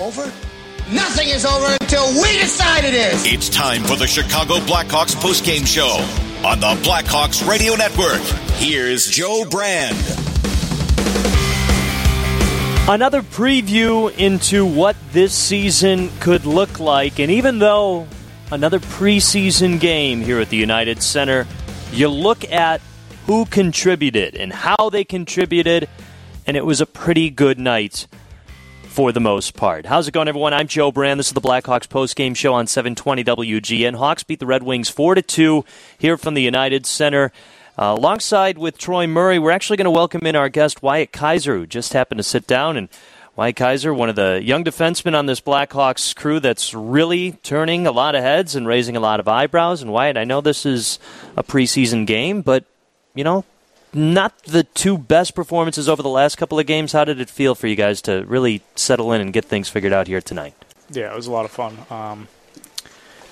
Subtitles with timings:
[0.00, 0.32] Over?
[0.90, 3.26] Nothing is over until we decide it is.
[3.26, 6.02] It's time for the Chicago Blackhawks postgame show
[6.48, 8.22] on the Blackhawks Radio Network.
[8.54, 9.94] Here's Joe Brand.
[12.88, 17.20] Another preview into what this season could look like.
[17.20, 18.08] And even though
[18.50, 21.46] another preseason game here at the United Center,
[21.92, 22.80] you look at
[23.26, 25.90] who contributed and how they contributed,
[26.46, 28.06] and it was a pretty good night
[28.90, 29.86] for the most part.
[29.86, 30.52] How's it going, everyone?
[30.52, 31.20] I'm Joe Brand.
[31.20, 33.94] This is the Blackhawks post-game show on 720 WGN.
[33.94, 35.64] Hawks beat the Red Wings 4 to 2
[35.96, 37.30] here from the United Center.
[37.78, 41.54] Uh, alongside with Troy Murray, we're actually going to welcome in our guest Wyatt Kaiser,
[41.54, 42.76] who just happened to sit down.
[42.76, 42.88] And
[43.36, 47.92] Wyatt Kaiser, one of the young defensemen on this Blackhawks crew that's really turning a
[47.92, 49.82] lot of heads and raising a lot of eyebrows.
[49.82, 50.98] And Wyatt, I know this is
[51.36, 52.64] a preseason game, but
[53.14, 53.44] you know,
[53.92, 56.92] not the two best performances over the last couple of games.
[56.92, 59.92] How did it feel for you guys to really settle in and get things figured
[59.92, 60.54] out here tonight?
[60.90, 61.78] Yeah, it was a lot of fun.
[61.90, 62.28] Um,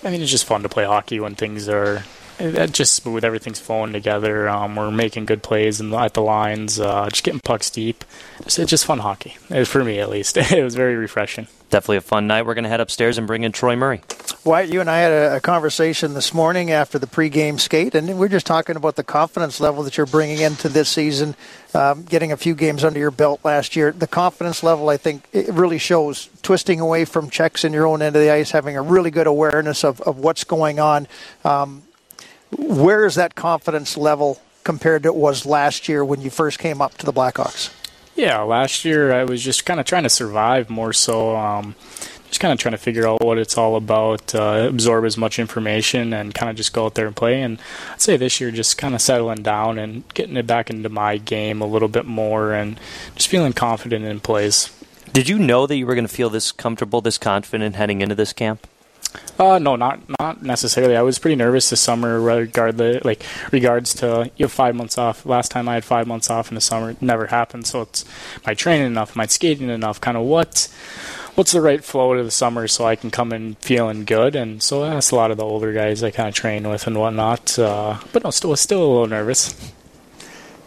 [0.04, 2.04] I mean, it's just fun to play hockey when things are
[2.38, 3.24] just smooth.
[3.24, 4.48] Everything's flowing together.
[4.48, 8.04] Um, we're making good plays in, at the lines, uh, just getting pucks deep.
[8.40, 9.30] It's, it's just fun hockey,
[9.64, 10.36] for me at least.
[10.52, 11.48] it was very refreshing.
[11.70, 12.46] Definitely a fun night.
[12.46, 14.00] We're going to head upstairs and bring in Troy Murray.
[14.48, 18.18] Wyatt, you and I had a, a, conversation this morning after the pregame skate, and
[18.18, 21.34] we're just talking about the confidence level that you're bringing into this season,
[21.74, 23.92] um, getting a few games under your belt last year.
[23.92, 28.00] The confidence level, I think, it really shows twisting away from checks in your own
[28.00, 31.08] end of the ice, having a really good awareness of, of what's going on.
[31.44, 31.82] Um,
[32.56, 36.80] where is that confidence level compared to it was last year when you first came
[36.80, 37.70] up to the Blackhawks?
[38.16, 41.36] Yeah, last year I was just kind of trying to survive more so.
[41.36, 41.76] Um,
[42.28, 45.38] just kind of trying to figure out what it's all about, uh, absorb as much
[45.38, 47.42] information, and kind of just go out there and play.
[47.42, 47.58] And
[47.92, 51.16] I'd say this year, just kind of settling down and getting it back into my
[51.16, 52.78] game a little bit more, and
[53.14, 54.70] just feeling confident in plays.
[55.12, 58.14] Did you know that you were going to feel this comfortable, this confident heading into
[58.14, 58.66] this camp?
[59.38, 60.96] Uh, no, not not necessarily.
[60.96, 65.24] I was pretty nervous this summer, regardless, like regards to you have five months off.
[65.24, 67.66] Last time I had five months off in the summer, it never happened.
[67.66, 68.04] So it's
[68.44, 70.68] my training enough, my skating enough, kind of what
[71.38, 74.34] what's the right flow to the summer so I can come in feeling good.
[74.34, 76.98] And so asked a lot of the older guys I kind of train with and
[76.98, 77.56] whatnot.
[77.56, 79.54] Uh, but no, still still a little nervous.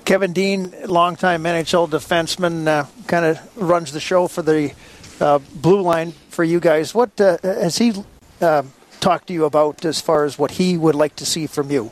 [0.06, 4.74] Kevin Dean, longtime NHL defenseman, uh, kind of runs the show for the
[5.20, 6.96] uh, blue line for you guys.
[6.96, 7.94] What uh, has he
[8.40, 8.64] uh,
[9.02, 11.92] talk to you about as far as what he would like to see from you?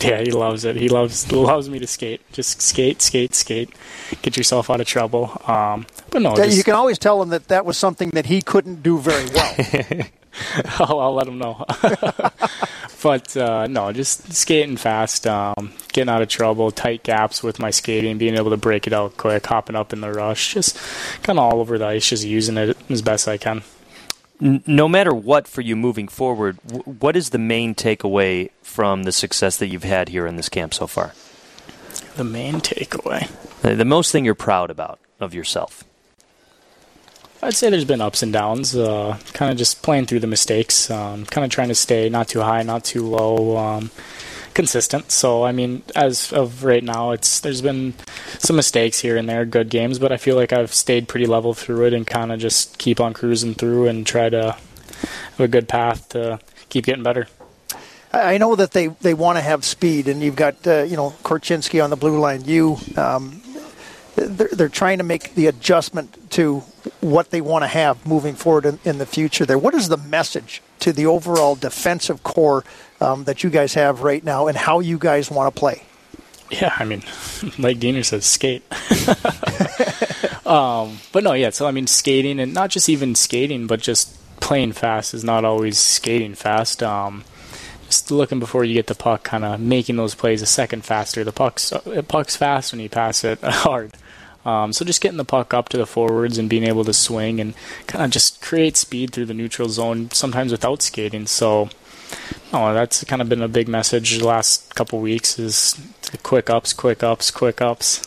[0.04, 0.76] Yeah, he loves it.
[0.76, 2.20] He loves loves me to skate.
[2.32, 3.70] Just skate, skate, skate.
[4.22, 5.40] Get yourself out of trouble.
[5.46, 8.40] Um, but no, just, you can always tell him that that was something that he
[8.40, 10.06] couldn't do very well.
[10.78, 11.64] I'll, I'll, let him know.
[13.02, 17.70] but uh, no, just skating fast, um, getting out of trouble, tight gaps with my
[17.70, 20.78] skating, being able to break it out quick, hopping up in the rush, just
[21.22, 23.62] kind of all over the ice, just using it as best I can
[24.40, 29.56] no matter what for you moving forward, what is the main takeaway from the success
[29.58, 31.12] that you've had here in this camp so far?
[32.16, 33.28] The main takeaway?
[33.62, 35.84] The most thing you're proud about of yourself?
[37.42, 38.76] I'd say there's been ups and downs.
[38.76, 40.90] Uh, kind of just playing through the mistakes.
[40.90, 43.56] Um, kind of trying to stay not too high, not too low.
[43.56, 43.90] Um,
[44.54, 45.10] consistent.
[45.10, 47.94] So I mean, as of right now, it's there's been
[48.38, 51.54] some mistakes here and there, good games, but I feel like I've stayed pretty level
[51.54, 55.48] through it and kind of just keep on cruising through and try to have a
[55.48, 57.26] good path to keep getting better.
[58.12, 61.14] I know that they, they want to have speed, and you've got uh, you know
[61.22, 62.44] Korchinski on the blue line.
[62.44, 63.40] You, um,
[64.16, 66.60] they're, they're trying to make the adjustment to
[67.00, 69.46] what they want to have moving forward in, in the future.
[69.46, 72.64] There, what is the message to the overall defensive corps
[73.00, 75.82] um, that you guys have right now and how you guys want to play?
[76.50, 77.02] Yeah, I mean,
[77.58, 78.62] like Diener says, skate.
[80.46, 81.50] um, but no, yeah.
[81.50, 85.44] So I mean, skating and not just even skating, but just playing fast is not
[85.44, 86.82] always skating fast.
[86.82, 87.24] Um,
[87.86, 91.24] just looking before you get the puck, kind of making those plays a second faster.
[91.24, 93.92] The puck's uh, puck's fast when you pass it hard.
[94.44, 97.40] Um, so just getting the puck up to the forwards and being able to swing
[97.40, 97.54] and
[97.86, 101.26] kind of just create speed through the neutral zone, sometimes without skating.
[101.26, 101.68] So,
[102.52, 105.80] that's kind of been a big message the last couple weeks is
[106.22, 108.06] quick ups, quick ups, quick ups.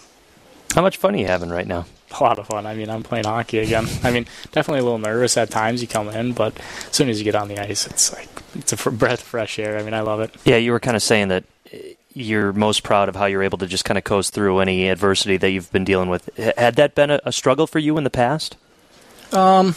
[0.75, 1.85] How much fun are you having right now?
[2.19, 2.65] A lot of fun.
[2.65, 3.87] I mean, I'm playing hockey again.
[4.03, 5.81] I mean, definitely a little nervous at times.
[5.81, 6.57] You come in, but
[6.87, 9.57] as soon as you get on the ice, it's like it's a breath of fresh
[9.59, 9.77] air.
[9.77, 10.33] I mean, I love it.
[10.45, 11.43] Yeah, you were kind of saying that
[12.13, 15.37] you're most proud of how you're able to just kind of coast through any adversity
[15.37, 16.29] that you've been dealing with.
[16.37, 18.55] Had that been a, a struggle for you in the past?
[19.31, 19.75] Um,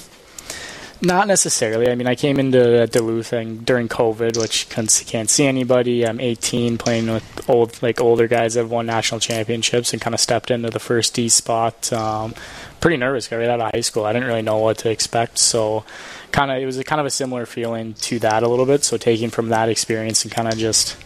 [1.03, 1.91] Not necessarily.
[1.91, 6.07] I mean, I came into Duluth during COVID, which can't see anybody.
[6.07, 10.15] I'm 18, playing with old, like older guys that have won national championships, and kind
[10.15, 11.93] of stepped into the first D spot.
[11.93, 12.35] Um,
[12.81, 14.05] pretty nervous, got right out of high school.
[14.05, 15.85] I didn't really know what to expect, so
[16.33, 18.83] kind of it was a, kind of a similar feeling to that a little bit.
[18.83, 20.97] So taking from that experience and kind of just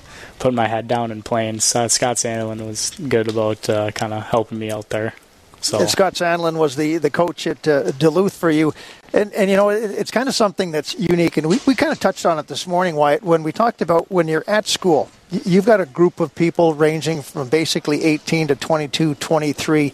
[0.41, 1.61] putting my head down and playing.
[1.61, 5.15] So Scott Sandelin was good about uh, kind of helping me out there.
[5.61, 8.73] So and Scott Sandelin was the, the coach at uh, Duluth for you.
[9.13, 11.37] And, and you know, it, it's kind of something that's unique.
[11.37, 14.11] And we, we kind of touched on it this morning, Wyatt, when we talked about
[14.11, 15.11] when you're at school.
[15.31, 19.93] You've got a group of people ranging from basically 18 to 22, 23.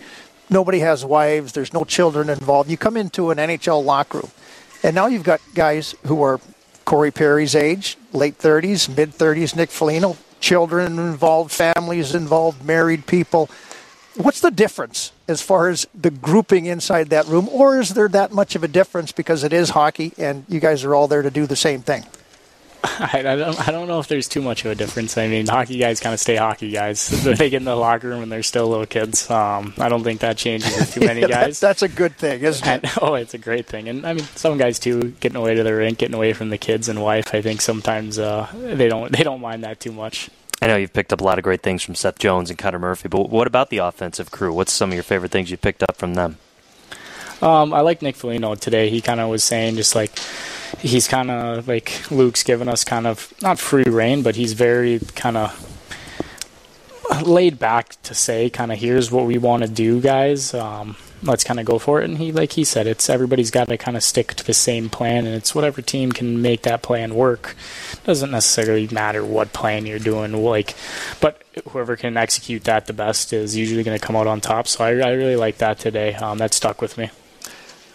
[0.48, 1.52] Nobody has wives.
[1.52, 2.70] There's no children involved.
[2.70, 4.30] You come into an NHL locker room,
[4.84, 6.40] and now you've got guys who are
[6.84, 13.50] Corey Perry's age, late 30s, mid 30s, Nick Foligno, children involved, families involved, married people–
[14.16, 18.32] What's the difference as far as the grouping inside that room, or is there that
[18.32, 21.30] much of a difference because it is hockey and you guys are all there to
[21.30, 22.04] do the same thing?
[22.84, 25.18] I, I, don't, I don't know if there's too much of a difference.
[25.18, 27.08] I mean, hockey guys kind of stay hockey guys.
[27.24, 29.30] they get in the locker room and they're still little kids.
[29.30, 31.60] Um, I don't think that changes with too many guys.
[31.60, 32.84] that's a good thing, isn't it?
[32.84, 33.88] And, oh, it's a great thing.
[33.88, 36.58] And I mean, some guys too, getting away to the rink, getting away from the
[36.58, 37.34] kids and wife.
[37.34, 40.30] I think sometimes uh, they don't they don't mind that too much.
[40.62, 42.78] I know you've picked up a lot of great things from Seth Jones and Connor
[42.78, 44.54] Murphy, but what about the offensive crew?
[44.54, 46.38] What's some of your favorite things you picked up from them?
[47.42, 48.88] Um, I like Nick Foligno today.
[48.88, 50.10] He kind of was saying just like
[50.80, 55.00] he's kind of like Luke's given us kind of not free reign, but he's very
[55.14, 55.72] kind of
[57.24, 60.54] laid back to say kind of here's what we want to do, guys.
[60.54, 62.08] Um, let's kind of go for it.
[62.08, 64.88] And he, like he said, it's everybody's got to kind of stick to the same
[64.88, 67.56] plan, and it's whatever team can make that plan work.
[68.04, 70.74] Doesn't necessarily matter what plan you're doing, like,
[71.20, 74.68] but whoever can execute that the best is usually going to come out on top.
[74.68, 76.14] So I, I really like that today.
[76.14, 77.10] Um, that stuck with me.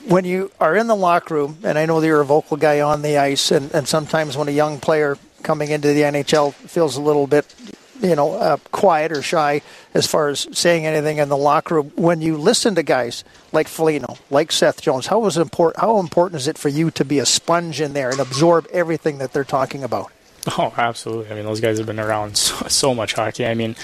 [0.07, 2.81] When you are in the locker room, and I know that you're a vocal guy
[2.81, 6.97] on the ice, and, and sometimes when a young player coming into the NHL feels
[6.97, 7.53] a little bit
[8.01, 9.61] you know, uh, quiet or shy
[9.93, 11.91] as far as saying anything in the locker room.
[11.95, 15.81] When you listen to guys like Foligno, like Seth Jones, how was important?
[15.81, 19.19] How important is it for you to be a sponge in there and absorb everything
[19.19, 20.11] that they're talking about?
[20.57, 21.31] Oh, absolutely.
[21.31, 23.45] I mean, those guys have been around so, so, much hockey.
[23.45, 23.75] I mean,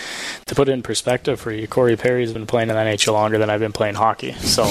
[0.48, 3.38] to put it in perspective for you, Corey Perry's been playing in the NHL longer
[3.38, 4.34] than I've been playing hockey.
[4.34, 4.64] So,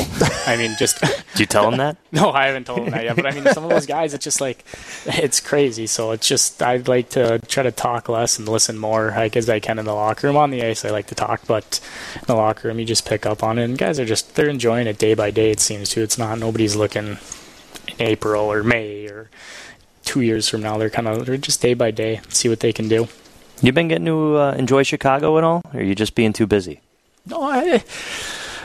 [0.47, 1.01] I mean, just.
[1.01, 1.97] Did you tell him that?
[2.13, 3.17] no, I haven't told him that yet.
[3.17, 4.65] But I mean, some of those guys, it's just like,
[5.07, 5.87] it's crazy.
[5.87, 9.49] So it's just, I'd like to try to talk less and listen more, like, as
[9.49, 10.37] I can in the locker room.
[10.37, 11.81] On the ice, I like to talk, but
[12.17, 13.65] in the locker room, you just pick up on it.
[13.65, 16.03] And guys are just, they're enjoying it day by day, it seems to.
[16.03, 17.19] It's not, nobody's looking in
[17.99, 19.31] April or May or
[20.07, 20.79] two years from now.
[20.79, 23.09] They're kind of they're just day by day, see what they can do.
[23.61, 26.47] You've been getting to uh, enjoy Chicago at all, or are you just being too
[26.47, 26.81] busy?
[27.27, 27.85] No, I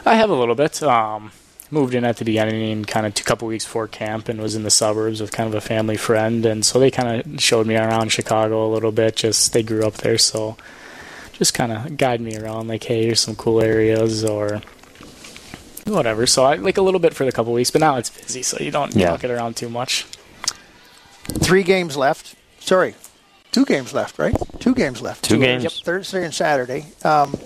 [0.05, 0.81] I have a little bit.
[0.83, 1.31] Um,
[1.71, 4.63] moved in at the beginning, kind of a couple weeks before camp, and was in
[4.63, 7.75] the suburbs with kind of a family friend, and so they kind of showed me
[7.77, 9.15] around Chicago a little bit.
[9.15, 10.57] Just they grew up there, so
[11.31, 14.61] just kind of guide me around, like, hey, here's some cool areas, or
[15.87, 16.27] whatever.
[16.27, 18.57] So I like a little bit for the couple weeks, but now it's busy, so
[18.59, 20.05] you don't, you don't get around too much.
[21.39, 22.35] Three games left.
[22.59, 22.95] Sorry,
[23.51, 24.35] two games left, right?
[24.59, 25.23] Two games left.
[25.23, 25.63] Two, two games.
[25.63, 26.85] Yep, Thursday and Saturday.
[27.03, 27.37] Um,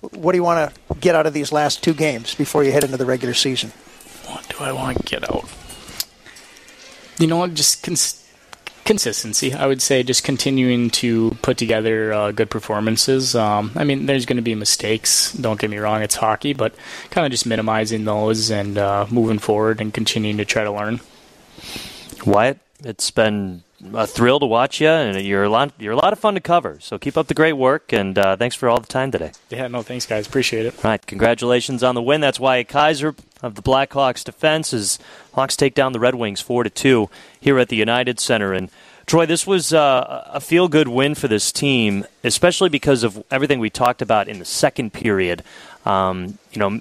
[0.00, 2.84] what do you want to get out of these last two games before you head
[2.84, 3.70] into the regular season?
[4.26, 5.48] What do I want to get out?
[7.18, 8.24] You know, just cons-
[8.84, 9.52] consistency.
[9.52, 13.34] I would say just continuing to put together uh, good performances.
[13.34, 15.32] Um, I mean, there's going to be mistakes.
[15.32, 16.74] Don't get me wrong; it's hockey, but
[17.10, 21.00] kind of just minimizing those and uh, moving forward and continuing to try to learn.
[22.26, 23.62] Wyatt, it's been
[23.94, 26.40] a thrill to watch you, and you're a lot you're a lot of fun to
[26.40, 26.78] cover.
[26.80, 29.32] So keep up the great work, and uh, thanks for all the time today.
[29.50, 30.26] Yeah, no, thanks, guys.
[30.26, 30.74] Appreciate it.
[30.84, 32.20] All right, congratulations on the win.
[32.20, 34.98] That's Wyatt Kaiser of the Blackhawks defense as
[35.34, 37.08] Hawks take down the Red Wings four to two
[37.40, 38.52] here at the United Center.
[38.52, 38.70] And
[39.06, 43.58] Troy, this was uh, a feel good win for this team, especially because of everything
[43.58, 45.42] we talked about in the second period.
[45.88, 46.80] Um, you know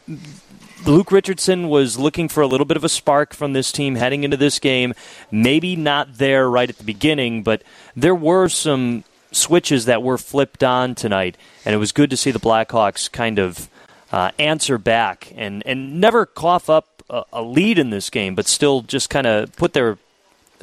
[0.85, 4.23] Luke Richardson was looking for a little bit of a spark from this team heading
[4.23, 4.93] into this game.
[5.31, 7.63] Maybe not there right at the beginning, but
[7.95, 11.35] there were some switches that were flipped on tonight,
[11.65, 13.69] and it was good to see the Blackhawks kind of
[14.11, 18.47] uh, answer back and, and never cough up a, a lead in this game, but
[18.47, 19.97] still just kind of put their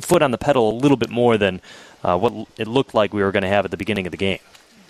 [0.01, 1.61] foot on the pedal a little bit more than
[2.03, 4.17] uh, what it looked like we were going to have at the beginning of the
[4.17, 4.39] game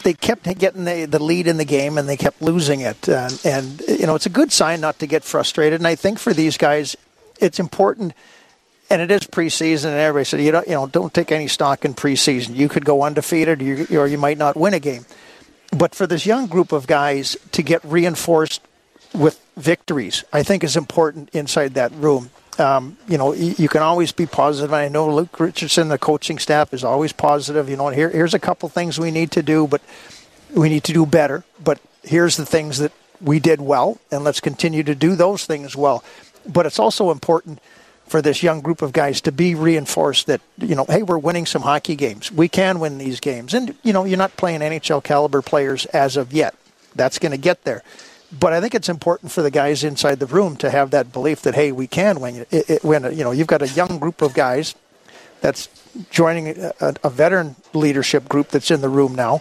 [0.04, 3.08] they kept getting the, the lead in the game and they kept losing it.
[3.08, 5.80] Uh, and, you know, it's a good sign not to get frustrated.
[5.80, 6.94] And I think for these guys,
[7.40, 8.12] it's important.
[8.90, 11.86] And it is preseason, and everybody said, you don't, you know, don't take any stock
[11.86, 12.54] in preseason.
[12.54, 15.06] You could go undefeated, or you might not win a game.
[15.76, 18.60] But for this young group of guys to get reinforced
[19.14, 22.30] with victories, I think is important inside that room.
[22.58, 24.72] Um, you know, you, can always be positive.
[24.72, 27.68] I know Luke Richardson, the coaching staff, is always positive.
[27.68, 29.82] You know, here, here's a couple things we need to do, but
[30.54, 31.42] we need to do better.
[31.62, 35.74] But here's the things that we did well, and let's continue to do those things
[35.74, 36.04] well.
[36.46, 37.60] But it's also important
[38.06, 41.46] for this young group of guys to be reinforced that you know, hey, we're winning
[41.46, 42.30] some hockey games.
[42.30, 46.16] We can win these games, and you know, you're not playing NHL caliber players as
[46.16, 46.54] of yet.
[46.94, 47.82] That's going to get there.
[48.38, 51.42] But I think it's important for the guys inside the room to have that belief
[51.42, 52.46] that hey, we can win.
[52.50, 54.74] It, it, when you know you've got a young group of guys
[55.40, 55.68] that's
[56.10, 59.40] joining a, a veteran leadership group that's in the room now,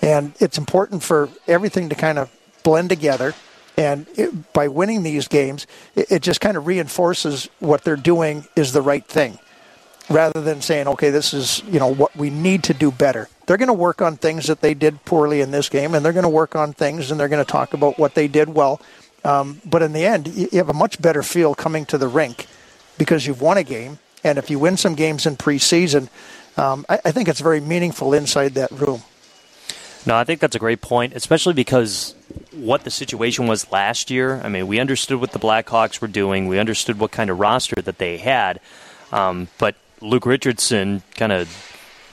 [0.00, 2.30] and it's important for everything to kind of
[2.62, 3.34] blend together
[3.76, 8.72] and it, by winning these games, it just kind of reinforces what they're doing is
[8.72, 9.38] the right thing
[10.10, 13.28] rather than saying, okay, this is you know what we need to do better.
[13.46, 16.12] They're going to work on things that they did poorly in this game, and they're
[16.12, 18.80] going to work on things, and they're going to talk about what they did well.
[19.24, 22.46] Um, but in the end, you have a much better feel coming to the rink
[22.98, 26.08] because you've won a game, and if you win some games in preseason,
[26.56, 29.02] um, I, I think it's very meaningful inside that room.
[30.06, 32.14] No, I think that's a great point, especially because
[32.52, 34.40] what the situation was last year.
[34.42, 37.82] I mean, we understood what the Blackhawks were doing, we understood what kind of roster
[37.82, 38.60] that they had,
[39.12, 41.48] um, but Luke Richardson kind of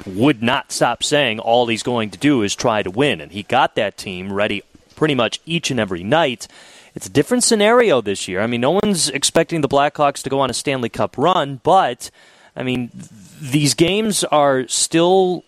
[0.06, 3.44] would not stop saying all he's going to do is try to win, and he
[3.44, 4.64] got that team ready
[4.96, 6.48] pretty much each and every night.
[6.96, 8.42] It's a different scenario this year.
[8.42, 12.10] I mean, no one's expecting the Blackhawks to go on a Stanley Cup run, but
[12.56, 12.92] I mean,
[13.40, 15.44] these games are still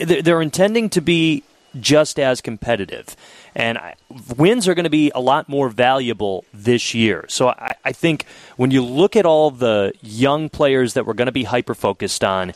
[0.00, 1.42] they're intending to be
[1.78, 3.16] just as competitive.
[3.54, 3.94] And I,
[4.36, 7.24] wins are going to be a lot more valuable this year.
[7.28, 11.26] So I, I think when you look at all the young players that we're going
[11.26, 12.52] to be hyper focused on,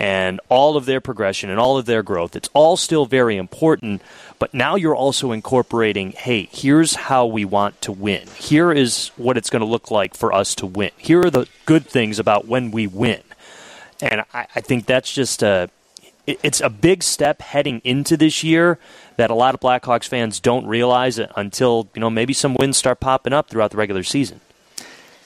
[0.00, 2.34] and all of their progression and all of their growth.
[2.34, 4.00] It's all still very important,
[4.38, 8.26] but now you're also incorporating hey, here's how we want to win.
[8.28, 10.90] Here is what it's going to look like for us to win.
[10.96, 13.20] Here are the good things about when we win.
[14.00, 15.68] And I, I think that's just a
[16.42, 18.78] it's a big step heading into this year
[19.16, 23.00] that a lot of Blackhawks fans don't realize until you know maybe some wins start
[23.00, 24.40] popping up throughout the regular season.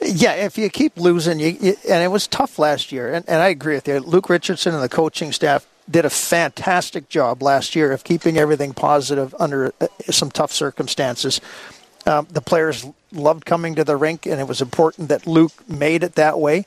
[0.00, 3.40] Yeah, if you keep losing, you, you, and it was tough last year, and, and
[3.40, 4.00] I agree with you.
[4.00, 8.74] Luke Richardson and the coaching staff did a fantastic job last year of keeping everything
[8.74, 11.40] positive under uh, some tough circumstances.
[12.06, 16.02] Um, the players loved coming to the rink, and it was important that Luke made
[16.02, 16.66] it that way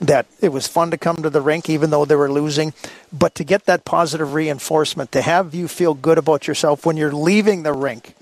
[0.00, 2.72] that it was fun to come to the rink even though they were losing.
[3.12, 7.12] But to get that positive reinforcement, to have you feel good about yourself when you're
[7.12, 8.14] leaving the rink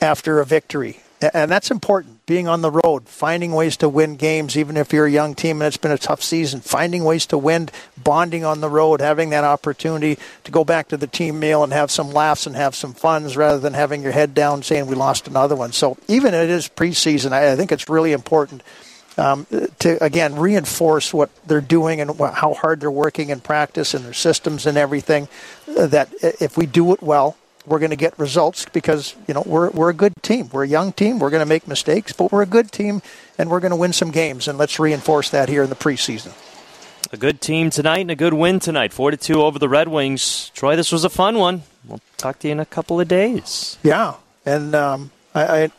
[0.00, 1.00] after a victory.
[1.20, 2.26] And that's important.
[2.26, 5.60] Being on the road, finding ways to win games, even if you're a young team
[5.60, 9.30] and it's been a tough season, finding ways to win, bonding on the road, having
[9.30, 12.76] that opportunity to go back to the team meal and have some laughs and have
[12.76, 15.72] some funs rather than having your head down saying we lost another one.
[15.72, 18.62] So even it is preseason, I think it's really important
[19.18, 19.46] um,
[19.80, 24.14] to again reinforce what they're doing and how hard they're working in practice and their
[24.14, 25.28] systems and everything.
[25.76, 29.42] Uh, that if we do it well, we're going to get results because you know
[29.44, 30.48] we're we're a good team.
[30.52, 31.18] We're a young team.
[31.18, 33.02] We're going to make mistakes, but we're a good team,
[33.36, 34.48] and we're going to win some games.
[34.48, 36.32] And let's reinforce that here in the preseason.
[37.12, 39.88] A good team tonight and a good win tonight, four to two over the Red
[39.88, 40.50] Wings.
[40.54, 41.62] Troy, this was a fun one.
[41.86, 43.78] We'll talk to you in a couple of days.
[43.82, 45.70] Yeah, and um, I, I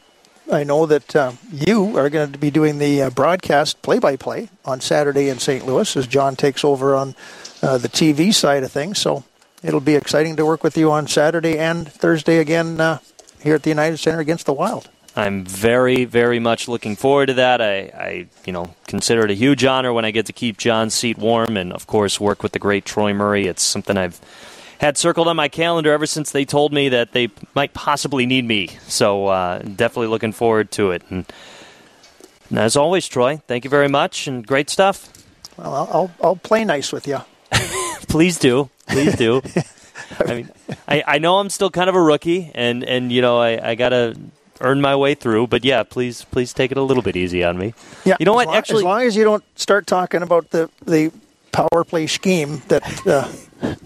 [0.52, 4.82] I know that uh, you are going to be doing the uh, broadcast play-by-play on
[4.82, 5.66] Saturday in St.
[5.66, 7.16] Louis as John takes over on
[7.62, 8.98] uh, the TV side of things.
[8.98, 9.24] So
[9.62, 12.98] it'll be exciting to work with you on Saturday and Thursday again uh,
[13.42, 14.90] here at the United Center against the Wild.
[15.16, 17.62] I'm very, very much looking forward to that.
[17.62, 20.94] I, I, you know, consider it a huge honor when I get to keep John's
[20.94, 23.46] seat warm, and of course, work with the great Troy Murray.
[23.46, 24.20] It's something I've
[24.80, 28.46] had circled on my calendar ever since they told me that they might possibly need
[28.46, 28.68] me.
[28.88, 31.04] So uh, definitely looking forward to it.
[31.10, 31.26] And,
[32.50, 35.10] and, as always, Troy, thank you very much and great stuff.
[35.58, 37.20] Well, I'll I'll play nice with you.
[38.08, 39.42] Please do, please do.
[40.20, 40.50] I mean,
[40.88, 43.76] I, I know I'm still kind of a rookie, and, and you know I, I
[43.76, 44.18] gotta
[44.62, 45.48] earn my way through.
[45.48, 47.76] But yeah, please please take it a little bit easy on me.
[48.06, 48.48] Yeah, you know what?
[48.48, 51.12] Long, Actually, as long as you don't start talking about the the
[51.52, 53.08] power play scheme that.
[53.08, 53.32] Uh,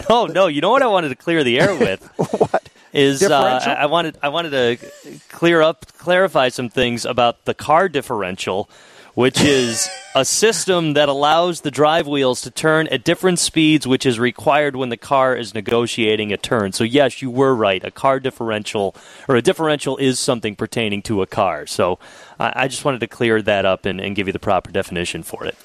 [0.09, 0.47] no, no.
[0.47, 2.03] You know what I wanted to clear the air with?
[2.17, 7.45] what is uh, I, I wanted I wanted to clear up clarify some things about
[7.45, 8.69] the car differential
[9.15, 14.05] which is a system that allows the drive wheels to turn at different speeds, which
[14.05, 16.71] is required when the car is negotiating a turn.
[16.71, 17.83] So, yes, you were right.
[17.83, 18.95] A car differential,
[19.27, 21.67] or a differential, is something pertaining to a car.
[21.67, 21.99] So,
[22.39, 25.21] I, I just wanted to clear that up and, and give you the proper definition
[25.21, 25.55] for it.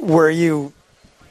[0.00, 0.72] Were you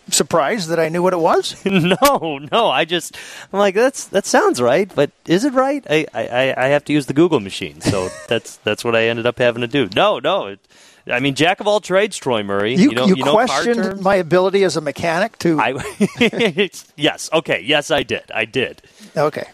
[0.10, 1.64] surprised that I knew what it was?
[1.66, 2.70] no, no.
[2.70, 3.18] I just
[3.52, 5.86] I'm like that's that sounds right, but is it right?
[5.90, 9.26] I, I, I have to use the Google machine, so that's that's what I ended
[9.26, 9.90] up having to do.
[9.96, 10.48] No, no.
[10.48, 10.60] It,
[11.08, 12.76] I mean, jack of all trades, Troy Murray.
[12.76, 15.60] You, you know, you, you know questioned my ability as a mechanic to.
[15.60, 15.72] I,
[16.96, 17.30] yes.
[17.34, 17.62] Okay.
[17.62, 18.24] Yes, I did.
[18.34, 18.82] I did.
[19.18, 19.50] okay.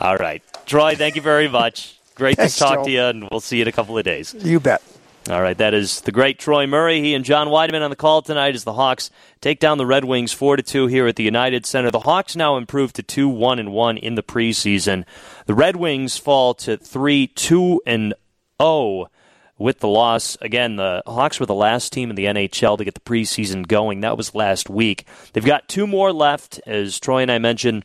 [0.00, 0.94] All right, Troy.
[0.94, 1.98] Thank you very much.
[2.14, 2.84] Great Thanks, to talk Joe.
[2.84, 4.34] to you, and we'll see you in a couple of days.
[4.38, 4.82] You bet.
[5.28, 7.02] All right, that is the great Troy Murray.
[7.02, 9.10] He and John Wiedeman on the call tonight as the Hawks
[9.42, 11.90] take down the Red Wings four to two here at the United Center.
[11.90, 15.04] The Hawks now improved to two one and one in the preseason.
[15.44, 18.14] The Red Wings fall to three two and
[18.60, 19.10] zero
[19.58, 20.38] with the loss.
[20.40, 24.00] Again, the Hawks were the last team in the NHL to get the preseason going.
[24.00, 25.06] That was last week.
[25.34, 27.84] They've got two more left, as Troy and I mentioned.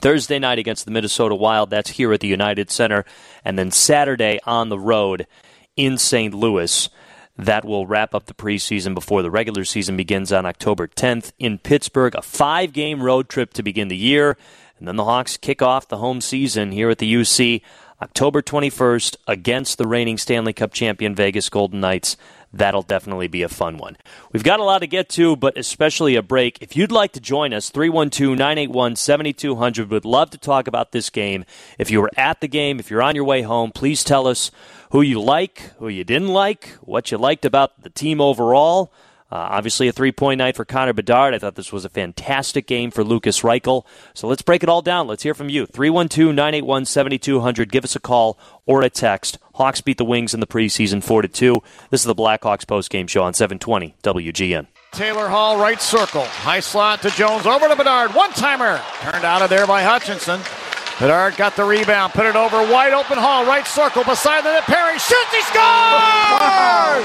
[0.00, 3.06] Thursday night against the Minnesota Wild, that's here at the United Center,
[3.44, 5.26] and then Saturday on the road
[5.76, 6.34] in St.
[6.34, 6.88] Louis.
[7.38, 11.58] That will wrap up the preseason before the regular season begins on October 10th in
[11.58, 12.14] Pittsburgh.
[12.14, 14.38] A five game road trip to begin the year.
[14.78, 17.62] And then the Hawks kick off the home season here at the UC
[18.00, 22.16] October 21st against the reigning Stanley Cup champion Vegas Golden Knights.
[22.52, 23.96] That'll definitely be a fun one.
[24.32, 26.58] We've got a lot to get to, but especially a break.
[26.60, 29.90] If you'd like to join us, 312 981 7200.
[29.90, 31.44] Would love to talk about this game.
[31.78, 34.50] If you were at the game, if you're on your way home, please tell us
[34.96, 38.90] who you like, who you didn't like, what you liked about the team overall.
[39.30, 41.34] Uh, obviously, a three point night for Connor Bedard.
[41.34, 43.84] I thought this was a fantastic game for Lucas Reichel.
[44.14, 45.06] So let's break it all down.
[45.06, 45.66] Let's hear from you.
[45.66, 47.70] 312 981 7200.
[47.70, 49.38] Give us a call or a text.
[49.56, 51.56] Hawks beat the Wings in the preseason 4 2.
[51.90, 54.66] This is the Blackhawks postgame show on 720 WGN.
[54.92, 56.24] Taylor Hall, right circle.
[56.24, 57.44] High slot to Jones.
[57.44, 58.14] Over to Bedard.
[58.14, 58.80] One timer.
[59.02, 60.40] Turned out of there by Hutchinson.
[60.98, 62.14] Bedard got the rebound.
[62.14, 62.56] Put it over.
[62.72, 63.44] Wide open Hall.
[63.44, 64.02] Right circle.
[64.02, 64.64] Beside the net.
[64.64, 65.28] Perry shoots.
[65.28, 67.04] He scores!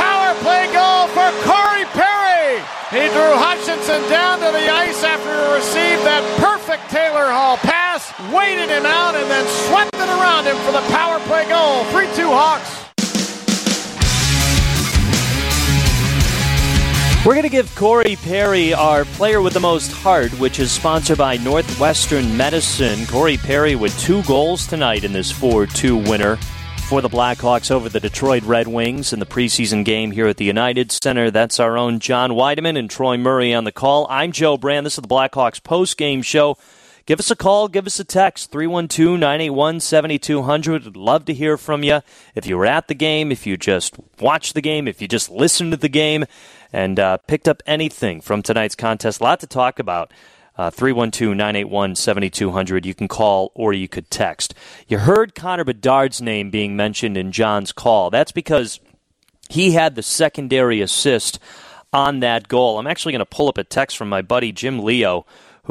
[0.00, 2.64] Power play goal for Corey Perry.
[2.88, 8.08] He drew Hutchinson down to the ice after he received that perfect Taylor Hall pass.
[8.32, 11.84] Waited him out and then swept it around him for the power play goal.
[11.92, 12.79] 3 2 Hawks.
[17.26, 21.18] We're going to give Corey Perry our player with the most heart, which is sponsored
[21.18, 23.04] by Northwestern Medicine.
[23.06, 26.36] Corey Perry with two goals tonight in this 4 2 winner
[26.88, 30.46] for the Blackhawks over the Detroit Red Wings in the preseason game here at the
[30.46, 31.30] United Center.
[31.30, 34.06] That's our own John Wiedeman and Troy Murray on the call.
[34.08, 34.86] I'm Joe Brand.
[34.86, 36.56] This is the Blackhawks post game show.
[37.06, 40.96] Give us a call, give us a text, 312 981 7200.
[40.96, 42.02] Love to hear from you.
[42.34, 45.28] If you were at the game, if you just watched the game, if you just
[45.28, 46.24] listened to the game,
[46.72, 50.12] and uh, picked up anything from tonight's contest, a lot to talk about.
[50.56, 52.84] Uh, 312 981 7200.
[52.84, 54.52] You can call or you could text.
[54.88, 58.10] You heard Connor Bedard's name being mentioned in John's call.
[58.10, 58.78] That's because
[59.48, 61.38] he had the secondary assist
[61.94, 62.78] on that goal.
[62.78, 65.24] I'm actually going to pull up a text from my buddy Jim Leo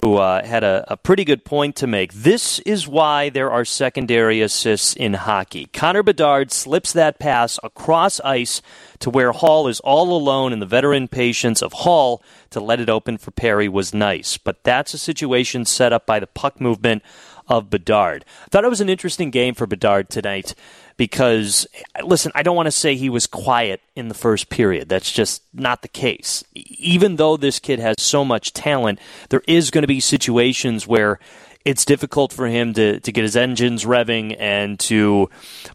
[0.04, 2.14] who uh, had a, a, pretty good point to make.
[2.14, 5.68] This is why there are secondary assists in hockey.
[5.74, 8.62] Connor Bedard slips that pass across ice
[9.00, 12.90] to where Hall is all alone, and the veteran patience of Hall to let it
[12.90, 14.38] open for Perry was nice.
[14.38, 17.04] But that's a situation set up by the puck movement
[17.48, 18.26] of Bedard.
[18.46, 20.54] I thought it was an interesting game for Bedard tonight
[20.98, 21.66] because,
[22.04, 24.88] listen, I don't want to say he was quiet in the first period.
[24.88, 26.44] That's just not the case.
[26.54, 31.20] Even though this kid has so much talent, there is going to be situations where
[31.66, 35.30] it's difficult for him to, to get his engines revving and to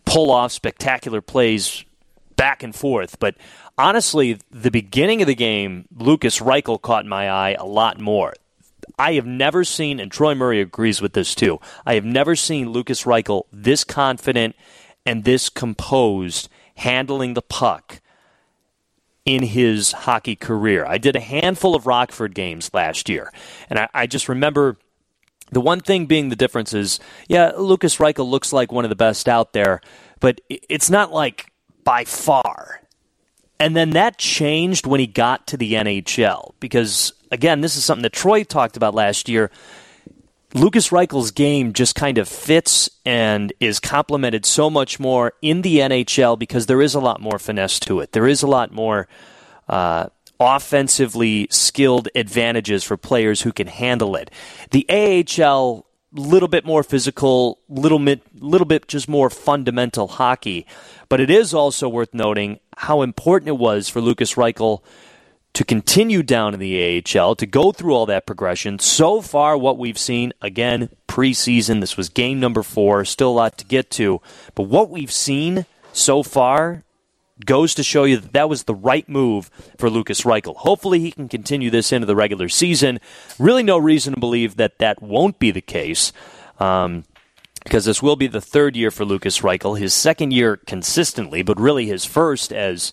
[0.05, 1.85] pull off spectacular plays
[2.37, 3.19] back and forth.
[3.19, 3.37] But
[3.79, 8.35] honestly, the beginning of the game, Lucas Reichel caught my eye a lot more.
[8.99, 12.71] I have never seen, and Troy Murray agrees with this too, I have never seen
[12.71, 14.55] Lucas Reichel this confident
[15.07, 18.01] and this composed handling the puck
[19.25, 20.85] in his hockey career.
[20.85, 23.33] I did a handful of Rockford games last year,
[23.71, 24.77] and I, I just remember
[25.51, 28.97] the one thing being the difference is, yeah, Lucas Reichel looks like one of the
[28.97, 29.81] best out there,
[30.21, 31.53] but it's not like
[31.85, 32.81] by far.
[33.61, 38.03] And then that changed when he got to the NHL because, again, this is something
[38.03, 39.51] that Troy talked about last year.
[40.55, 45.79] Lucas Reichel's game just kind of fits and is complemented so much more in the
[45.79, 48.13] NHL because there is a lot more finesse to it.
[48.13, 49.09] There is a lot more
[49.69, 54.31] uh, offensively skilled advantages for players who can handle it.
[54.71, 60.67] The AHL, little bit more physical, little bit, little bit just more fundamental hockey.
[61.09, 64.83] But it is also worth noting how important it was for Lucas Reichel
[65.55, 68.79] to continue down in the AHL, to go through all that progression.
[68.79, 73.59] So far, what we've seen, again, preseason, this was game number four, still a lot
[73.59, 74.21] to get to.
[74.55, 76.83] But what we've seen so far
[77.45, 80.57] goes to show you that that was the right move for Lucas Reichel.
[80.57, 83.01] Hopefully, he can continue this into the regular season.
[83.39, 86.13] Really, no reason to believe that that won't be the case.
[86.59, 87.05] Um,
[87.65, 91.59] because this will be the third year for Lucas Reichel, his second year consistently, but
[91.59, 92.93] really his first as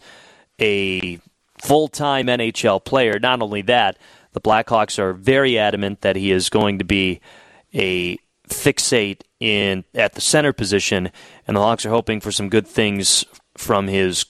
[0.62, 1.20] a
[1.62, 3.20] full time NHL player.
[3.20, 3.98] Not only that,
[4.32, 7.20] the Blackhawks are very adamant that he is going to be
[7.74, 11.12] a fixate in at the center position,
[11.48, 13.26] and the Hawks are hoping for some good things
[13.58, 14.26] from his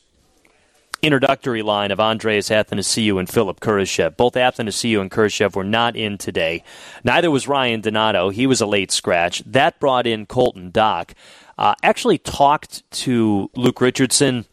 [1.02, 4.16] introductory line of Andreas Athanasiou and Philipp Kurashev.
[4.18, 6.64] Both Athanasiou and Kurashev were not in today.
[7.04, 8.30] Neither was Ryan Donato.
[8.30, 9.44] He was a late scratch.
[9.46, 11.12] That brought in Colton Dach.
[11.58, 14.46] Uh, actually talked to Luke Richardson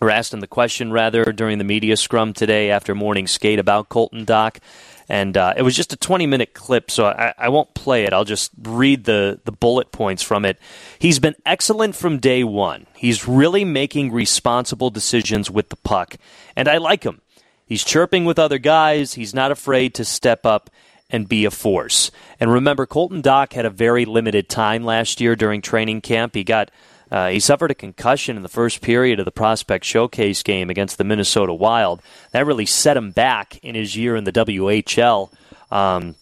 [0.00, 3.88] or asked him the question rather during the media scrum today after morning skate about
[3.88, 4.58] Colton Dach.
[5.08, 8.12] And uh, it was just a 20 minute clip, so I, I, won't play it.
[8.12, 10.58] I'll just read the, the bullet points from it.
[10.98, 12.86] He's been excellent from day one.
[12.96, 16.16] He's really making responsible decisions with the puck,
[16.56, 17.20] and I like him.
[17.66, 20.70] He's chirping with other guys, he's not afraid to step up
[21.10, 22.10] and be a force.
[22.40, 26.34] And remember, Colton Dach had a very limited time last year during training camp.
[26.34, 26.70] He got
[27.10, 30.98] uh, he suffered a concussion in the first period of the prospect showcase game against
[30.98, 32.02] the Minnesota Wild.
[32.32, 35.30] That really set him back in his year in the WHL.
[35.70, 36.16] Um,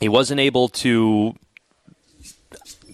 [0.00, 1.34] he wasn't able to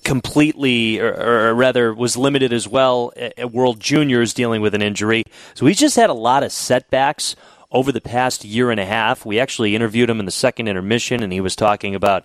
[0.04, 5.24] completely, or, or, rather, was limited as well at, World Juniors dealing with an injury.
[5.54, 7.37] So he's just had a lot of setbacks
[7.72, 9.24] over the past year and a half.
[9.24, 12.24] We actually interviewed him in the second intermission, and he was talking about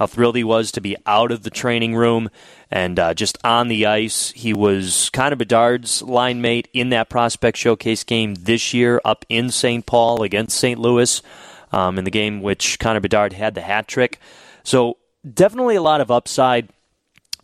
[0.00, 2.30] how thrilled he was to be out of the training room
[2.70, 4.30] and uh, just on the ice.
[4.30, 9.50] He was Connor Bedard's line mate in that prospect showcase game this year up in
[9.50, 9.84] St.
[9.84, 10.80] Paul against St.
[10.80, 11.20] Louis
[11.70, 14.18] um, in the game which Connor Bedard had the hat trick.
[14.62, 14.96] So
[15.34, 16.70] definitely a lot of upside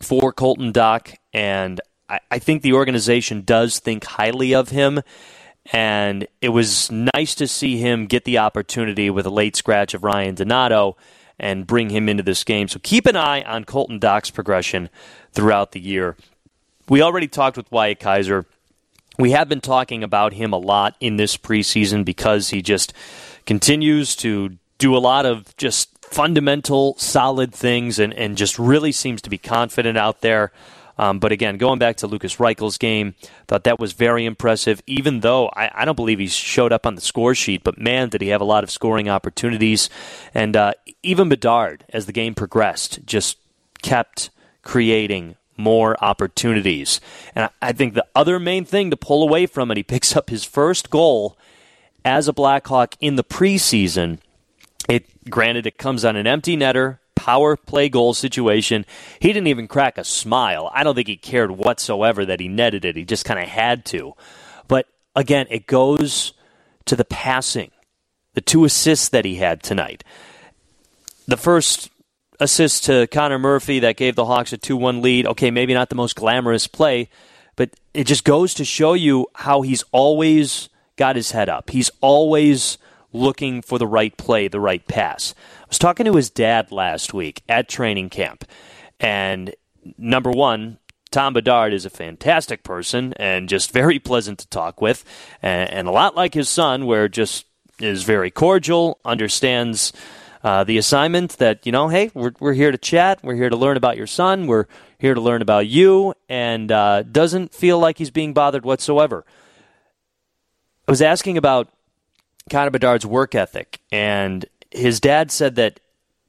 [0.01, 5.01] for Colton Dach, and I, I think the organization does think highly of him.
[5.71, 10.03] And it was nice to see him get the opportunity with a late scratch of
[10.03, 10.97] Ryan Donato
[11.39, 12.67] and bring him into this game.
[12.67, 14.89] So keep an eye on Colton Dach's progression
[15.31, 16.15] throughout the year.
[16.89, 18.45] We already talked with Wyatt Kaiser.
[19.19, 22.93] We have been talking about him a lot in this preseason because he just
[23.45, 29.21] continues to do a lot of just fundamental, solid things and, and just really seems
[29.23, 30.51] to be confident out there.
[30.97, 33.15] Um, but again, going back to Lucas Reichel's game,
[33.47, 34.81] thought that was very impressive.
[34.87, 38.09] Even though I, I, don't believe he showed up on the score sheet, but man,
[38.09, 39.89] did he have a lot of scoring opportunities.
[40.33, 43.37] And uh, even Bedard, as the game progressed, just
[43.81, 44.29] kept
[44.63, 47.01] creating more opportunities.
[47.35, 50.29] And I think the other main thing to pull away from it, he picks up
[50.29, 51.37] his first goal
[52.05, 54.19] as a Blackhawk in the preseason.
[54.87, 58.85] It granted it comes on an empty netter power play goal situation.
[59.19, 60.71] He didn't even crack a smile.
[60.73, 62.95] I don't think he cared whatsoever that he netted it.
[62.95, 64.13] He just kind of had to.
[64.69, 66.31] But again, it goes
[66.85, 67.71] to the passing,
[68.33, 70.05] the two assists that he had tonight.
[71.27, 71.89] The first
[72.39, 75.27] assist to Connor Murphy that gave the Hawks a 2 1 lead.
[75.27, 77.09] Okay, maybe not the most glamorous play,
[77.57, 81.71] but it just goes to show you how he's always got his head up.
[81.71, 82.77] He's always
[83.11, 85.35] looking for the right play, the right pass.
[85.67, 88.45] Was talking to his dad last week at training camp,
[88.99, 89.53] and
[89.97, 90.79] number one,
[91.11, 95.03] Tom Bedard is a fantastic person and just very pleasant to talk with,
[95.41, 97.45] and, and a lot like his son, where just
[97.79, 99.91] is very cordial, understands
[100.43, 103.57] uh, the assignment that you know, hey, we're we're here to chat, we're here to
[103.57, 104.67] learn about your son, we're
[104.99, 109.25] here to learn about you, and uh, doesn't feel like he's being bothered whatsoever.
[110.87, 111.67] I was asking about
[112.49, 115.79] Connor Bedard's work ethic, and his dad said that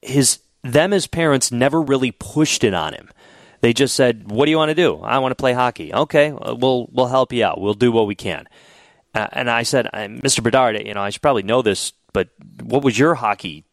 [0.03, 3.09] his them as parents never really pushed it on him.
[3.61, 5.01] They just said, "What do you want to do?
[5.01, 5.93] I want to play hockey.
[5.93, 7.61] Okay, uh, we'll we'll help you out.
[7.61, 8.49] We'll do what we can."
[9.15, 10.43] Uh, and I said, "Mr.
[10.43, 12.29] Bedard, you know, I should probably know this, but
[12.63, 13.65] what was your hockey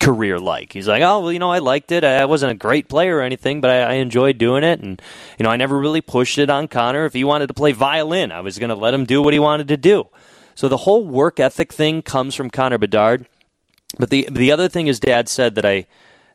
[0.00, 2.04] career like?" He's like, "Oh, well, you know, I liked it.
[2.04, 5.02] I wasn't a great player or anything, but I, I enjoyed doing it, and
[5.38, 7.06] you know, I never really pushed it on Connor.
[7.06, 9.40] If he wanted to play violin, I was going to let him do what he
[9.40, 10.08] wanted to do."
[10.54, 13.26] So the whole work ethic thing comes from Connor Bedard.
[13.98, 15.86] But the the other thing his dad said that I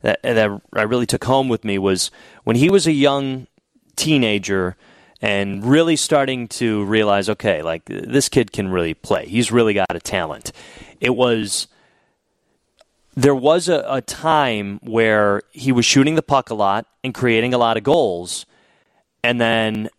[0.02, 2.12] that, that I really took home with me was
[2.44, 3.48] when he was a young
[3.96, 4.76] teenager
[5.22, 9.28] and really starting to realize, okay, like this kid can really play.
[9.28, 10.52] He's really got a talent.
[11.00, 11.68] It was
[13.16, 17.54] there was a, a time where he was shooting the puck a lot and creating
[17.54, 18.46] a lot of goals,
[19.24, 19.90] and then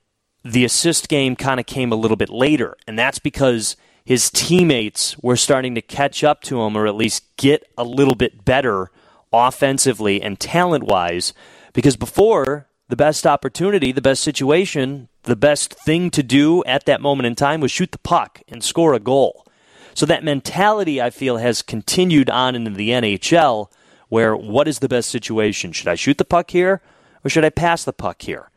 [0.44, 5.16] the assist game kind of came a little bit later, and that's because his teammates
[5.18, 8.90] were starting to catch up to him or at least get a little bit better
[9.32, 11.32] offensively and talent wise.
[11.72, 17.00] Because before, the best opportunity, the best situation, the best thing to do at that
[17.00, 19.46] moment in time was shoot the puck and score a goal.
[19.94, 23.70] So that mentality, I feel, has continued on into the NHL
[24.08, 25.72] where what is the best situation?
[25.72, 26.82] Should I shoot the puck here
[27.24, 28.50] or should I pass the puck here?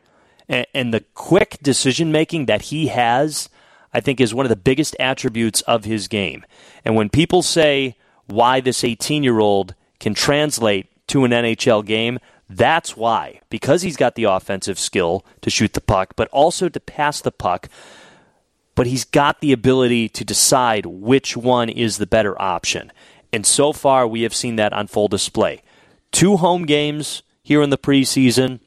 [0.48, 3.48] And, the quick decision making that he has,
[3.92, 6.44] I think, is one of the biggest attributes of his game.
[6.84, 7.96] And when people say
[8.26, 12.18] why this 18 year old can translate to an NHL game,
[12.48, 13.40] that's why.
[13.50, 17.32] Because he's got the offensive skill to shoot the puck, but also to pass the
[17.32, 17.68] puck.
[18.74, 22.92] But he's got the ability to decide which one is the better option.
[23.32, 25.62] And so far, we have seen that on full display.
[26.12, 28.60] Two home games here in the preseason,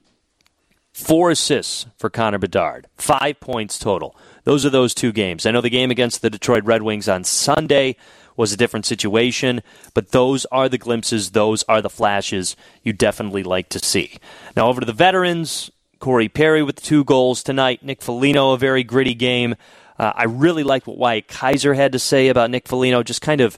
[0.94, 4.16] four assists for Connor Bedard, five points total.
[4.50, 5.46] Those are those two games.
[5.46, 7.96] I know the game against the Detroit Red Wings on Sunday
[8.36, 9.62] was a different situation,
[9.94, 14.18] but those are the glimpses, those are the flashes you definitely like to see.
[14.56, 15.70] Now, over to the veterans.
[16.00, 17.84] Corey Perry with two goals tonight.
[17.84, 19.54] Nick Foligno, a very gritty game.
[20.00, 23.42] Uh, I really liked what Wyatt Kaiser had to say about Nick Foligno, just kind
[23.42, 23.56] of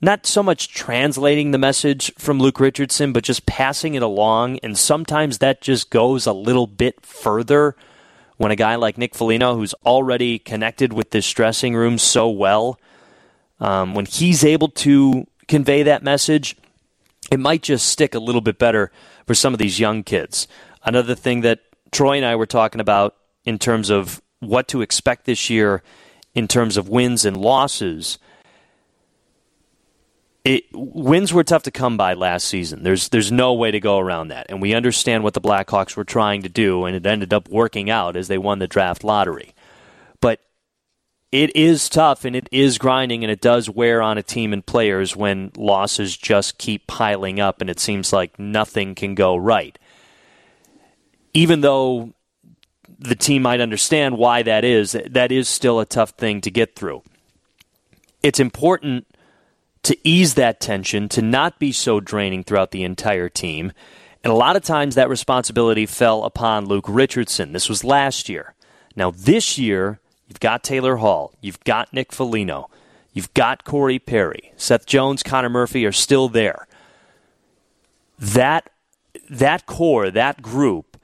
[0.00, 4.60] not so much translating the message from Luke Richardson, but just passing it along.
[4.62, 7.74] And sometimes that just goes a little bit further
[8.40, 12.80] when a guy like Nick Foligno, who's already connected with this dressing room so well,
[13.60, 16.56] um, when he's able to convey that message,
[17.30, 18.90] it might just stick a little bit better
[19.26, 20.48] for some of these young kids.
[20.82, 21.60] Another thing that
[21.92, 25.82] Troy and I were talking about in terms of what to expect this year
[26.34, 28.18] in terms of wins and losses.
[30.44, 32.82] It, wins were tough to come by last season.
[32.82, 36.04] There's there's no way to go around that, and we understand what the Blackhawks were
[36.04, 39.54] trying to do, and it ended up working out as they won the draft lottery
[40.20, 40.40] But
[41.32, 44.66] it is tough and it is grinding and it does wear on a team and
[44.66, 49.78] players when losses just keep piling up and it seems like nothing can go right.
[51.32, 52.12] Even though
[52.98, 56.74] the team might understand why that is, that is still a tough thing to get
[56.74, 57.02] through.
[58.22, 59.06] It's important
[59.82, 63.72] to ease that tension, to not be so draining throughout the entire team.
[64.22, 67.52] And a lot of times that responsibility fell upon Luke Richardson.
[67.52, 68.54] This was last year.
[68.94, 71.34] Now, this year, You've got Taylor Hall.
[71.40, 72.70] You've got Nick Foligno.
[73.12, 74.52] You've got Corey Perry.
[74.56, 76.68] Seth Jones, Connor Murphy are still there.
[78.16, 78.70] That
[79.28, 80.96] that core, that group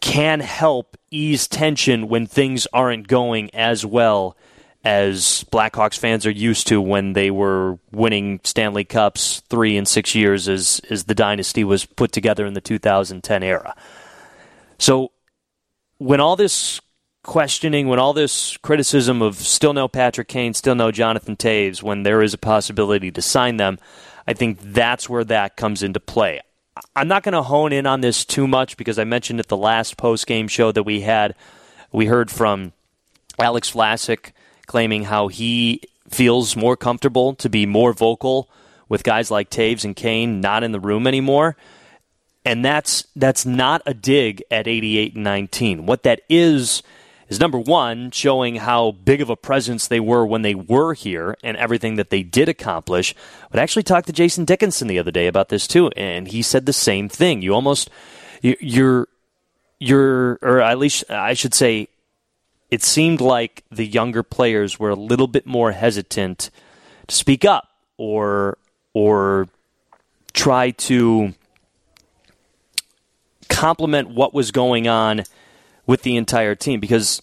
[0.00, 4.36] can help ease tension when things aren't going as well
[4.88, 10.14] as Blackhawks fans are used to when they were winning Stanley Cups three and six
[10.14, 13.76] years as, as the dynasty was put together in the 2010 era.
[14.78, 15.12] So
[15.98, 16.80] when all this
[17.22, 22.02] questioning, when all this criticism of still no Patrick Kane, still no Jonathan Toews, when
[22.02, 23.78] there is a possibility to sign them,
[24.26, 26.40] I think that's where that comes into play.
[26.96, 29.56] I'm not going to hone in on this too much because I mentioned at the
[29.58, 31.34] last post game show that we had,
[31.92, 32.72] we heard from
[33.38, 34.32] Alex Vlasic
[34.68, 38.48] claiming how he feels more comfortable to be more vocal
[38.88, 41.56] with guys like Toews and Kane not in the room anymore.
[42.44, 45.86] And that's that's not a dig at 88 and 19.
[45.86, 46.82] What that is
[47.28, 51.36] is number one, showing how big of a presence they were when they were here
[51.42, 53.14] and everything that they did accomplish.
[53.50, 56.40] But I actually talked to Jason Dickinson the other day about this too, and he
[56.40, 57.42] said the same thing.
[57.42, 57.90] You almost,
[58.40, 59.08] you're,
[59.78, 61.88] you're, or at least I should say,
[62.70, 66.50] it seemed like the younger players were a little bit more hesitant
[67.06, 68.58] to speak up or,
[68.92, 69.48] or
[70.32, 71.34] try to
[73.48, 75.24] complement what was going on
[75.86, 77.22] with the entire team because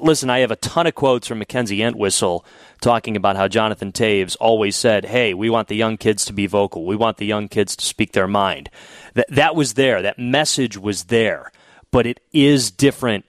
[0.00, 2.44] listen, I have a ton of quotes from Mackenzie Entwistle
[2.80, 6.46] talking about how Jonathan Toews always said, "Hey, we want the young kids to be
[6.46, 6.84] vocal.
[6.84, 8.70] We want the young kids to speak their mind."
[9.14, 10.02] That that was there.
[10.02, 11.52] That message was there.
[11.90, 13.24] But it is different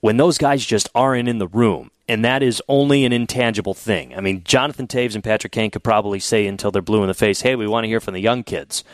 [0.00, 1.90] when those guys just aren't in the room.
[2.08, 4.14] And that is only an intangible thing.
[4.14, 7.14] I mean, Jonathan Toews and Patrick Kane could probably say until they're blue in the
[7.14, 8.84] face, "Hey, we want to hear from the young kids."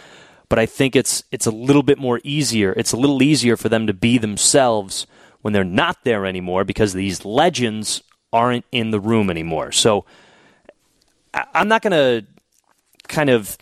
[0.52, 2.74] but I think it's it's a little bit more easier.
[2.76, 5.06] It's a little easier for them to be themselves
[5.40, 8.02] when they're not there anymore because these legends
[8.34, 9.72] aren't in the room anymore.
[9.72, 10.04] So
[11.54, 12.26] I'm not going to
[13.08, 13.56] kind of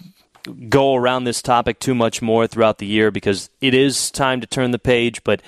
[0.68, 4.48] go around this topic too much more throughout the year because it is time to
[4.48, 5.40] turn the page, but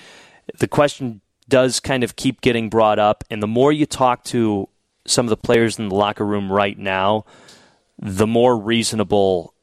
[0.61, 3.25] the question does kind of keep getting brought up.
[3.31, 4.69] And the more you talk to
[5.07, 7.25] some of the players in the locker room right now,
[7.99, 9.55] the more reasonable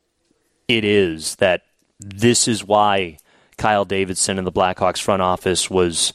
[0.67, 1.63] it is that
[1.99, 3.17] this is why
[3.57, 6.13] Kyle Davidson and the Blackhawks front office was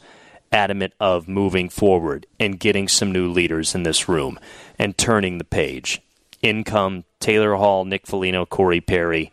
[0.53, 4.39] adamant of moving forward and getting some new leaders in this room
[4.79, 6.01] and turning the page.
[6.41, 9.33] In come Taylor Hall, Nick Foligno, Corey Perry,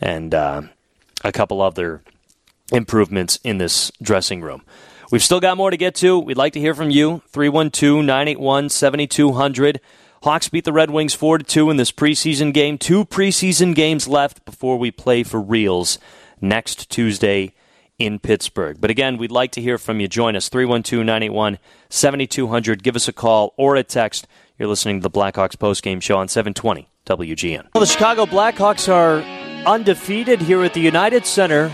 [0.00, 0.62] and uh,
[1.24, 2.02] a couple other
[2.72, 4.62] improvements in this dressing room.
[5.10, 6.18] We've still got more to get to.
[6.18, 7.22] We'd like to hear from you.
[7.28, 9.80] 312 981 7200.
[10.22, 12.78] Hawks beat the Red Wings 4 2 in this preseason game.
[12.78, 15.98] Two preseason games left before we play for reals
[16.40, 17.54] next Tuesday
[17.98, 18.80] in Pittsburgh.
[18.80, 20.06] But again, we'd like to hear from you.
[20.06, 22.82] Join us 312 981 7200.
[22.82, 24.28] Give us a call or a text.
[24.58, 27.68] You're listening to the Blackhawks postgame show on 720 WGN.
[27.74, 29.22] Well, the Chicago Blackhawks are
[29.66, 31.68] undefeated here at the United Center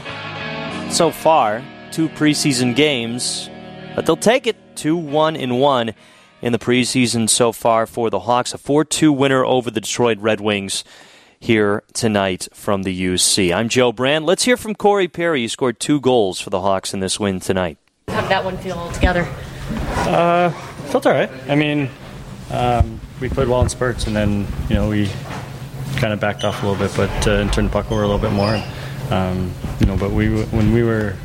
[0.90, 1.62] so far.
[1.96, 3.48] Two preseason games,
[3.94, 5.94] but they'll take it 2 1 and 1
[6.42, 8.52] in the preseason so far for the Hawks.
[8.52, 10.84] A 4 2 winner over the Detroit Red Wings
[11.40, 13.50] here tonight from the UC.
[13.50, 14.26] I'm Joe Brand.
[14.26, 15.40] Let's hear from Corey Perry.
[15.40, 17.78] He scored two goals for the Hawks in this win tonight.
[18.08, 19.26] How did that one feel altogether?
[19.96, 20.50] Uh,
[20.90, 21.30] felt all right.
[21.48, 21.88] I mean,
[22.50, 25.08] um, we played well in spurts, and then you know we
[25.96, 28.06] kind of backed off a little bit, but uh, and turned the puck over a
[28.06, 28.50] little bit more.
[28.50, 31.16] And, um, you know, but we when we were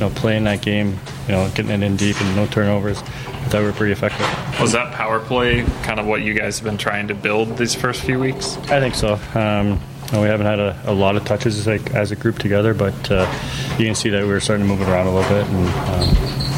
[0.00, 3.48] you know playing that game, you know, getting it in deep and no turnovers, I
[3.48, 4.26] thought we were pretty effective.
[4.60, 7.74] Was that power play kind of what you guys have been trying to build these
[7.74, 8.56] first few weeks?
[8.70, 9.20] I think so.
[9.34, 9.78] Um,
[10.12, 13.30] we haven't had a, a, lot of touches like as a group together, but uh,
[13.78, 15.68] you can see that we were starting to move it around a little bit, and
[15.68, 16.08] um,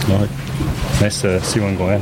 [0.02, 2.00] you know, nice to see one go in.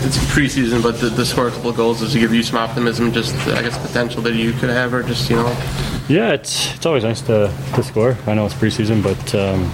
[0.00, 2.56] It's preseason, but the, the score a couple of goals does it give you some
[2.56, 5.97] optimism, just I guess potential that you could have, or just you know?
[6.08, 8.16] Yeah, it's it's always nice to, to score.
[8.26, 9.70] I know it's preseason, but um,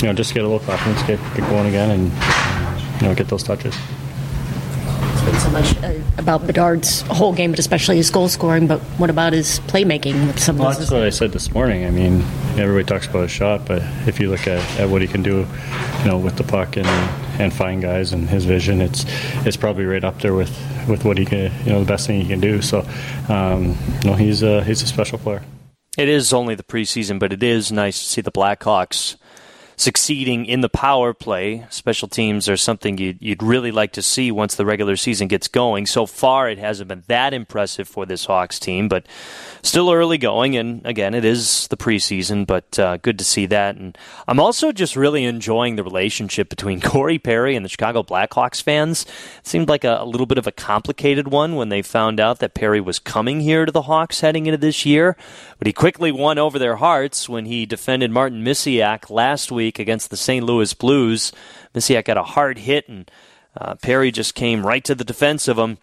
[0.00, 3.28] you know, just get a little confidence, get, get going again, and you know, get
[3.28, 8.28] those touches It's been so much uh, about Bedard's whole game, but especially his goal
[8.28, 8.66] scoring.
[8.66, 11.84] But what about his playmaking with some well, That's what I said this morning.
[11.86, 12.22] I mean,
[12.56, 15.46] everybody talks about his shot, but if you look at, at what he can do,
[16.00, 16.86] you know, with the puck and
[17.40, 19.04] and find guys and his vision, it's
[19.44, 20.56] it's probably right up there with,
[20.88, 22.62] with what he can, you know, the best thing he can do.
[22.62, 22.86] So,
[23.28, 25.42] um, you know, he's a he's a special player.
[25.96, 29.16] It is only the preseason, but it is nice to see the Blackhawks
[29.76, 31.66] succeeding in the power play.
[31.70, 35.48] Special teams are something you'd, you'd, really like to see once the regular season gets
[35.48, 35.86] going.
[35.86, 39.06] So far, it hasn't been that impressive for this Hawks team, but
[39.62, 40.56] still early going.
[40.56, 43.76] And again, it is the preseason, but uh, good to see that.
[43.76, 43.96] And
[44.28, 49.04] I'm also just really enjoying the relationship between Corey Perry and the Chicago Blackhawks fans.
[49.38, 52.38] It seemed like a, a little bit of a complicated one when they found out
[52.38, 55.16] that Perry was coming here to the Hawks heading into this year,
[55.64, 60.10] but he quickly won over their hearts when he defended Martin Misiak last week against
[60.10, 60.44] the St.
[60.44, 61.32] Louis Blues.
[61.72, 63.10] Misiak got a hard hit, and
[63.58, 65.78] uh, Perry just came right to the defense of him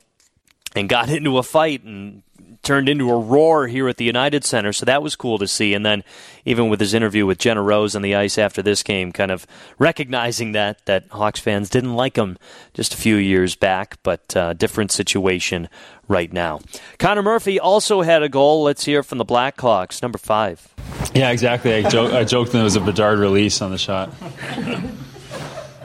[0.76, 2.22] and got into a fight and
[2.63, 4.71] turned into a roar here at the United Center.
[4.74, 5.74] So that was cool to see.
[5.74, 6.04] And then
[6.45, 9.47] even with his interview with Jenna Rose on the ice after this game, kind of
[9.80, 12.38] recognizing that that Hawks fans didn't like him
[12.74, 15.69] just a few years back, but uh, different situation
[16.08, 16.60] right now.
[17.00, 18.63] Connor Murphy also had a goal.
[18.63, 20.67] Let's hear from the Blackhawks, number five.
[21.13, 21.74] Yeah, exactly.
[21.74, 24.13] I, joke, I joked that it was a Bedard release on the shot.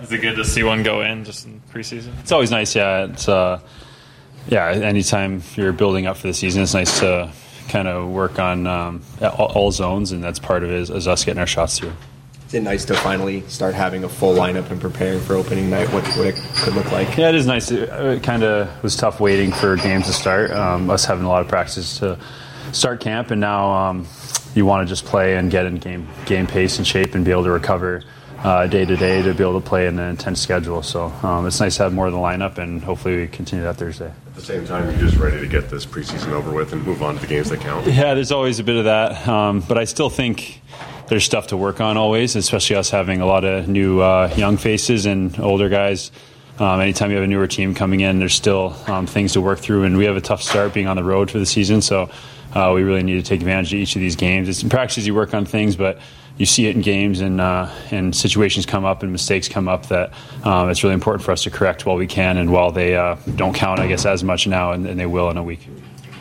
[0.03, 2.19] Is it good to see one go in just in preseason?
[2.21, 2.77] It's always nice.
[2.77, 3.61] Yeah, it's uh,
[4.49, 4.69] yeah.
[4.69, 7.31] Anytime you're building up for the season, it's nice to
[7.69, 11.09] kind of work on um, all, all, zones, and that's part of it is, is
[11.09, 11.93] us getting our shots through.
[12.47, 15.93] Is it nice to finally start having a full lineup and preparing for opening night?
[15.93, 17.17] What, what it could look like?
[17.17, 17.73] Yeah, it is nice.
[17.73, 20.53] It, it kind of was tough waiting for games to start.
[20.53, 22.19] Um, us having a lot of practice to
[22.71, 24.07] start camp, and now um,
[24.55, 27.33] you want to just play and get in game game pace and shape and be
[27.33, 28.05] able to recover
[28.39, 30.83] uh, day to day to be able to play in an intense schedule.
[30.83, 33.77] So um, it's nice to have more of the lineup, and hopefully we continue that
[33.77, 34.07] Thursday.
[34.27, 37.03] At the same time, you're just ready to get this preseason over with and move
[37.03, 37.87] on to the games that count.
[37.87, 40.61] Yeah, there's always a bit of that, um, but I still think
[41.09, 44.57] there's stuff to work on always, especially us having a lot of new uh, young
[44.57, 46.11] faces and older guys.
[46.59, 49.59] Um, anytime you have a newer team coming in, there's still um, things to work
[49.59, 51.83] through, and we have a tough start being on the road for the season.
[51.83, 52.11] So
[52.55, 54.49] uh, we really need to take advantage of each of these games.
[54.49, 55.99] It's in practice you work on things, but
[56.37, 59.87] you see it in games and uh, and situations come up and mistakes come up
[59.87, 60.13] that
[60.45, 63.17] um, it's really important for us to correct while we can and while they uh,
[63.37, 65.67] don't count, I guess, as much now and, and, they will in a week.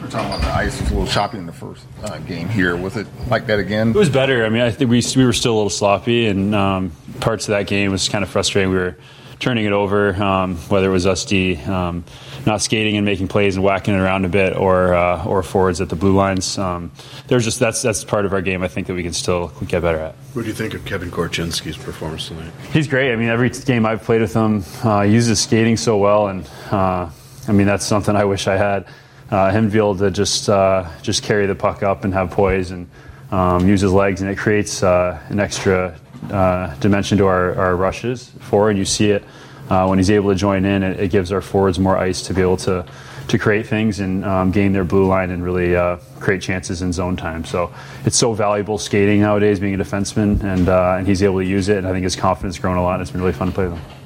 [0.02, 2.76] We're talking about the ice was a little choppy in the first uh, game here.
[2.76, 3.90] Was it like that again?
[3.90, 4.46] It was better.
[4.46, 7.54] I mean, I think we we were still a little sloppy, and um, parts of
[7.54, 8.72] that game was kind of frustrating.
[8.72, 8.98] We were
[9.40, 12.04] turning it over, um, whether it was us D um,
[12.46, 15.82] not skating and making plays and whacking it around a bit, or uh, or forwards
[15.82, 16.58] at the blue lines.
[16.58, 16.92] Um,
[17.28, 18.64] there's just that's that's part of our game.
[18.64, 20.16] I think that we can still get better at.
[20.34, 22.52] What do you think of Kevin Korchinski's performance tonight?
[22.72, 23.12] He's great.
[23.12, 26.48] I mean, every game I've played with him, uh, he uses skating so well, and
[26.72, 27.10] uh,
[27.48, 28.88] I mean that's something I wish I had.
[29.32, 32.30] Uh, him to be able to just uh, just carry the puck up and have
[32.30, 32.88] poise and
[33.32, 36.00] um, use his legs, and it creates uh, an extra
[36.32, 39.24] uh, dimension to our, our rushes for, and you see it
[39.70, 40.84] uh, when he's able to join in.
[40.84, 42.86] It, it, gives our forwards more ice to be able to
[43.28, 46.94] to create things and um, gain their blue line and really uh, create chances in
[46.94, 47.44] zone time.
[47.44, 47.74] So
[48.06, 51.70] it's so valuable skating nowadays, being a defenseman, and uh, and he's able to use
[51.70, 51.78] it.
[51.78, 53.02] And I think his confidence has grown a lot.
[53.02, 54.05] It's been really fun to play with him.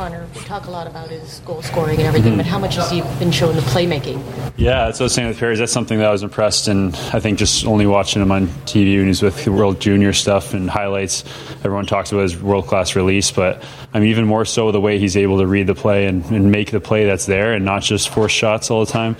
[0.00, 2.36] Connor, talk a lot about his goal scoring and everything, Mhm.
[2.38, 4.18] but how much has he been showing the playmaking?
[4.56, 5.54] Yeah, that's what I was saying with Perry.
[5.56, 8.96] That's something that I was impressed, and I think just only watching him on TV
[8.96, 11.22] when he's with the World Junior stuff and highlights,
[11.64, 13.30] everyone talks about his world class release.
[13.30, 16.24] But I mean, even more so the way he's able to read the play and,
[16.30, 19.16] and make the play that's there, and not just force shots all the time.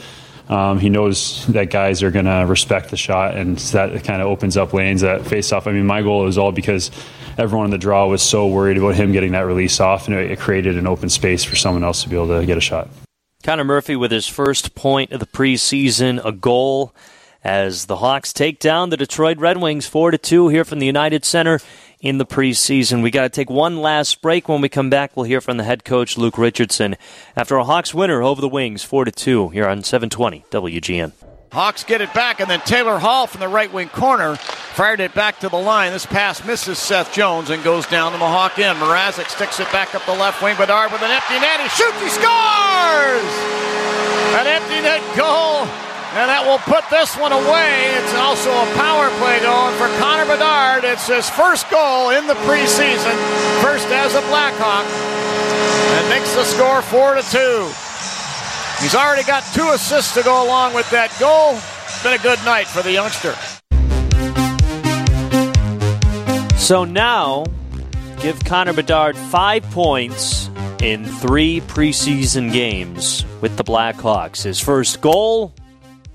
[0.49, 4.29] Um, he knows that guys are going to respect the shot, and that kind of
[4.29, 5.67] opens up lanes that face off.
[5.67, 6.91] I mean, my goal was all because
[7.41, 10.39] everyone in the draw was so worried about him getting that release off, and it,
[10.39, 12.89] created an open space for someone else to be able to get a shot.
[13.43, 16.95] Connor Murphy with his first point of the preseason, a goal
[17.43, 20.87] as the Hawks take down the Detroit Red Wings 4 to 2 here from the
[20.87, 21.59] United Center
[22.01, 23.03] in the preseason.
[23.03, 24.49] We got to take one last break.
[24.49, 26.97] When we come back, we'll hear from the head coach Luke Richardson
[27.35, 31.30] after a Hawks winner over the Wings 4 to 2 here on 720 WGN.
[31.53, 35.13] Hawks get it back, and then Taylor Hall from the right wing corner fired it
[35.15, 35.91] back to the line.
[35.91, 38.79] This pass misses Seth Jones and goes down to the Hawk end.
[38.79, 40.55] Mrazek sticks it back up the left wing.
[40.57, 41.59] Bedard with an empty net.
[41.59, 41.99] He shoots.
[41.99, 43.27] He scores!
[44.39, 45.67] An empty net goal,
[46.15, 47.99] and that will put this one away.
[47.99, 50.87] It's also a power play going for Connor Bedard.
[50.87, 53.19] It's his first goal in the preseason,
[53.59, 57.90] first as a Blackhawk, and makes the score four to two.
[58.81, 61.59] He's already got two assists to go along with that goal.
[61.85, 63.35] It's been a good night for the youngster.
[66.57, 67.45] So now,
[68.21, 70.49] give Connor Bedard five points
[70.81, 74.45] in three preseason games with the Blackhawks.
[74.45, 75.53] His first goal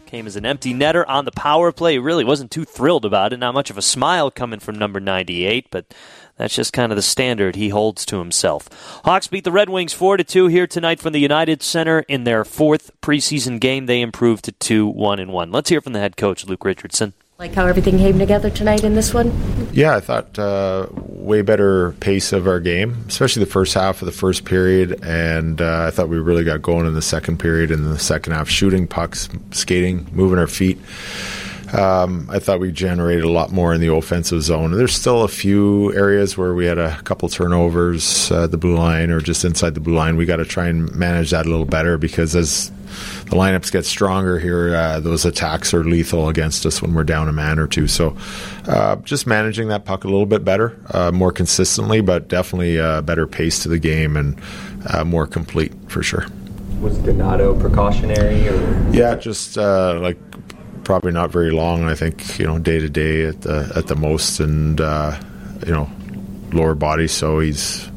[0.08, 1.94] came as an empty netter on the power play.
[1.94, 3.38] He really wasn't too thrilled about it.
[3.38, 5.94] Not much of a smile coming from number 98, but
[6.38, 8.68] that's just kind of the standard he holds to himself.
[9.06, 12.24] Hawks beat the Red Wings 4 to 2 here tonight from the United Center in
[12.24, 13.86] their fourth preseason game.
[13.86, 15.52] They improved to 2 1 and 1.
[15.52, 17.14] Let's hear from the head coach Luke Richardson.
[17.38, 19.34] Like how everything came together tonight in this one?
[19.74, 24.06] Yeah, I thought uh, way better pace of our game, especially the first half of
[24.06, 27.72] the first period, and uh, I thought we really got going in the second period
[27.72, 30.80] and the second half, shooting pucks, skating, moving our feet.
[31.76, 34.72] Um, I thought we generated a lot more in the offensive zone.
[34.72, 39.12] There's still a few areas where we had a couple turnovers uh, the blue line
[39.12, 40.16] or just inside the blue line.
[40.16, 42.72] We got to try and manage that a little better because as
[43.26, 47.28] the lineups get stronger here, uh, those attacks are lethal against us when we're down
[47.28, 47.88] a man or two.
[47.88, 48.16] So
[48.68, 53.02] uh, just managing that puck a little bit better, uh, more consistently, but definitely a
[53.02, 54.40] better pace to the game and
[54.88, 56.26] uh, more complete for sure.
[56.80, 58.90] Was Donato precautionary or?
[58.92, 60.18] Yeah, just uh, like
[60.86, 61.84] probably not very long.
[61.90, 65.20] I think you know day to day at the at the most, and uh,
[65.66, 65.90] you know
[66.54, 67.08] lower body.
[67.08, 67.90] So he's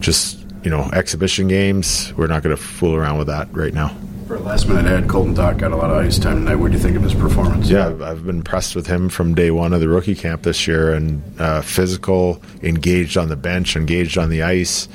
[0.00, 2.12] just you know exhibition games.
[2.16, 3.94] We're not going to fool around with that right now.
[4.26, 6.56] For a last minute ad, Colton Dach got a lot of ice time tonight.
[6.56, 7.68] What do you think of his performance?
[7.70, 10.92] Yeah, I've- been impressed with him from day one of the rookie camp this year,
[10.94, 14.88] and uh, physical, engaged on the bench, engaged on the ice.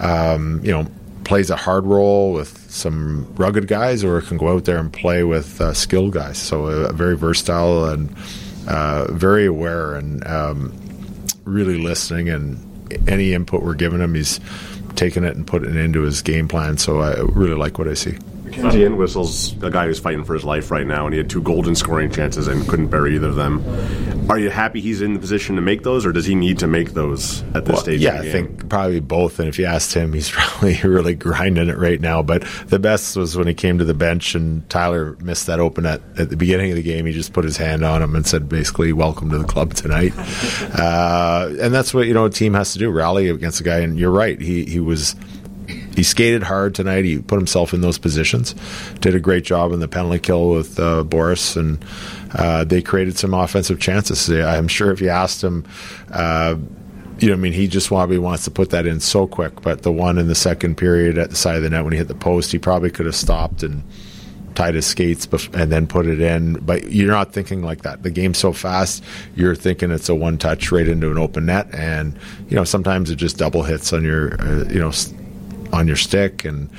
[0.00, 0.86] Um, you know,
[1.24, 5.22] plays a hard role with some rugged guys, or can go out there and play
[5.24, 6.38] with uh, skilled guys.
[6.38, 8.14] So uh, very versatile and
[8.66, 10.76] uh, very aware, and um,
[11.44, 12.28] really listening.
[12.28, 12.58] And
[13.08, 14.40] any input we're giving him, he's
[14.96, 16.76] taking it and putting it into his game plan.
[16.78, 18.16] So I really like what I see.
[18.56, 21.42] Mackenzie Entwistle's a guy who's fighting for his life right now, and he had two
[21.42, 23.62] golden scoring chances and couldn't bury either of them.
[24.30, 26.66] Are you happy he's in the position to make those, or does he need to
[26.66, 28.00] make those at this Well, stage?
[28.00, 29.38] Yeah, of the I think probably both.
[29.38, 32.22] And if you asked him, he's probably really grinding it right now.
[32.22, 35.84] But the best was when he came to the bench and Tyler missed that open
[35.84, 37.06] at, at the beginning of the game.
[37.06, 40.12] He just put his hand on him and said, basically, welcome to the club tonight.
[40.78, 43.80] uh, and that's what, you know, a team has to do rally against a guy.
[43.80, 44.40] And you're right.
[44.40, 45.16] He, he was.
[45.94, 47.04] He skated hard tonight.
[47.04, 48.54] He put himself in those positions.
[49.00, 51.84] Did a great job in the penalty kill with uh, Boris, and
[52.32, 54.28] uh, they created some offensive chances.
[54.30, 55.64] I'm sure if you asked him,
[56.10, 56.56] uh,
[57.18, 59.62] you know, I mean, he just probably wants to put that in so quick.
[59.62, 61.98] But the one in the second period at the side of the net when he
[61.98, 63.82] hit the post, he probably could have stopped and
[64.54, 66.54] tied his skates and then put it in.
[66.54, 68.02] But you're not thinking like that.
[68.02, 69.02] The game's so fast,
[69.34, 72.18] you're thinking it's a one touch right into an open net, and
[72.48, 74.92] you know sometimes it just double hits on your, uh, you know,
[75.72, 76.70] on your stick and.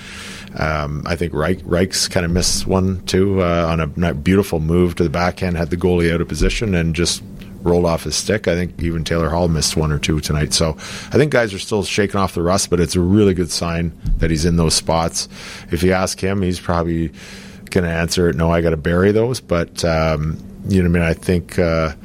[0.58, 4.96] Um, I think Reich, Reich's kind of missed one too uh, on a beautiful move
[4.96, 7.22] to the backhand, had the goalie out of position and just
[7.66, 8.48] rolled off his stick.
[8.48, 10.54] I think even Taylor Hall missed one or two tonight.
[10.54, 13.52] So I think guys are still shaking off the rust, but it's a really good
[13.52, 15.28] sign that he's in those spots.
[15.72, 17.12] If you ask him, he's probably
[17.72, 18.36] going to answer it.
[18.36, 19.42] No, I got to bury those.
[19.42, 21.96] But um, you know, I mean, I think uh,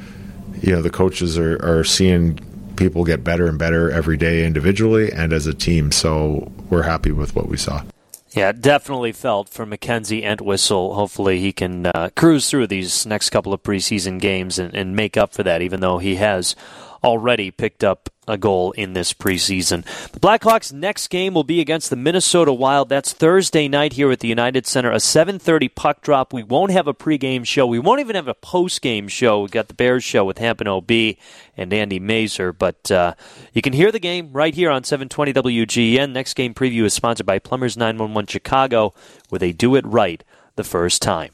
[0.61, 2.39] you know the coaches are, are seeing
[2.81, 5.91] people get better and better every day individually and as a team.
[5.91, 7.83] So we're happy with what we saw.
[8.31, 10.95] Yeah, definitely felt for Mackenzie Entwistle.
[10.95, 15.17] Hopefully, he can uh, cruise through these next couple of preseason games and, and make
[15.17, 16.55] up for that, even though he has
[17.03, 19.83] already picked up a goal in this preseason.
[20.11, 22.89] The Blackhawks' next game will be against the Minnesota Wild.
[22.89, 26.33] That's Thursday night here at the United Center, a 7:30 puck drop.
[26.33, 27.67] We won't have a pregame show.
[27.67, 29.41] We won't even have a postgame show.
[29.41, 31.17] We got the Bears show with Hampton OB
[31.57, 33.13] and Andy Masur, but uh,
[33.53, 36.11] you can hear the game right here on 720 WGN.
[36.13, 38.93] Next game preview is sponsored by Plumbers 911 Chicago,
[39.29, 40.23] where they do it right
[40.55, 41.31] the first time.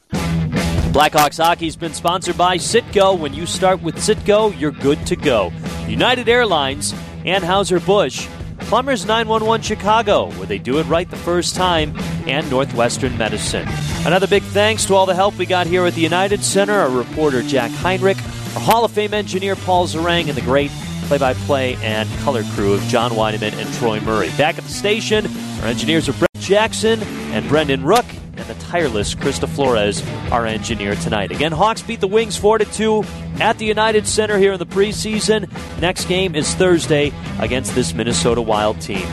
[0.98, 3.16] Blackhawks hockey's been sponsored by Citgo.
[3.16, 5.52] When you start with Citgo, you're good to go.
[5.86, 6.92] United Airlines,
[7.24, 8.26] Anheuser-Busch,
[8.58, 11.96] Plumbers 911 Chicago, where they do it right the first time,
[12.26, 13.68] and Northwestern Medicine.
[14.04, 16.90] Another big thanks to all the help we got here at the United Center, our
[16.90, 18.18] reporter Jack Heinrich,
[18.56, 20.72] our Hall of Fame engineer Paul Zarang, and the great
[21.02, 24.30] play-by-play and color crew of John Wiedeman and Troy Murray.
[24.30, 25.28] Back at the station,
[25.60, 28.04] our engineers are Brett Jackson and Brendan Rook,
[28.38, 31.30] and the tireless Krista Flores, our engineer tonight.
[31.30, 33.04] Again, Hawks beat the Wings 4 2
[33.40, 35.48] at the United Center here in the preseason.
[35.80, 39.06] Next game is Thursday against this Minnesota Wild team.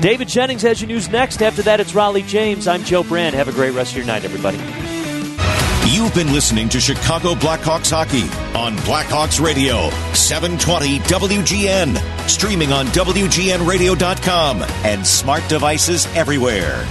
[0.00, 1.42] David Jennings has your news next.
[1.42, 2.66] After that, it's Raleigh James.
[2.66, 3.34] I'm Joe Brand.
[3.34, 4.58] Have a great rest of your night, everybody.
[5.92, 8.22] You've been listening to Chicago Blackhawks hockey
[8.56, 16.86] on Blackhawks Radio, 720 WGN, streaming on WGNradio.com and smart devices everywhere.